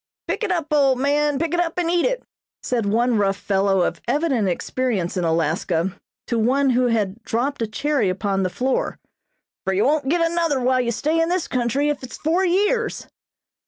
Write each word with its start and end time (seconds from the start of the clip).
"Pick 0.27 0.43
it 0.43 0.51
up, 0.51 0.73
old 0.73 0.97
man, 0.97 1.37
pick 1.37 1.53
it 1.53 1.59
up 1.59 1.77
and 1.77 1.87
eat 1.91 2.07
it," 2.07 2.23
said 2.63 2.87
one 2.87 3.19
rough 3.19 3.37
fellow 3.37 3.81
of 3.83 4.01
evident 4.07 4.47
experience 4.47 5.15
in 5.15 5.23
Alaska 5.23 5.91
to 6.25 6.39
one 6.39 6.71
who 6.71 6.87
had 6.87 7.21
dropped 7.21 7.61
a 7.61 7.67
cherry 7.67 8.09
upon 8.09 8.41
the 8.41 8.49
floor, 8.49 8.97
"for 9.63 9.73
you 9.73 9.83
won't 9.85 10.09
get 10.09 10.21
another 10.27 10.59
while 10.59 10.81
you 10.81 10.91
stay 10.91 11.21
in 11.21 11.29
this 11.29 11.47
country, 11.47 11.89
if 11.89 12.01
it 12.01 12.13
is 12.13 12.17
four 12.17 12.43
years!" 12.43 13.05